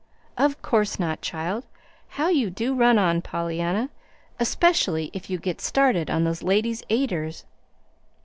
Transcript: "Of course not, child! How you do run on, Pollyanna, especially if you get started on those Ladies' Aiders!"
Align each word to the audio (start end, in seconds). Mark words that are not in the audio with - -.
"Of 0.35 0.63
course 0.63 0.97
not, 0.97 1.21
child! 1.21 1.63
How 2.17 2.29
you 2.29 2.49
do 2.49 2.73
run 2.73 2.97
on, 2.97 3.21
Pollyanna, 3.21 3.91
especially 4.39 5.11
if 5.13 5.29
you 5.29 5.37
get 5.37 5.61
started 5.61 6.09
on 6.09 6.23
those 6.23 6.41
Ladies' 6.41 6.81
Aiders!" 6.89 7.45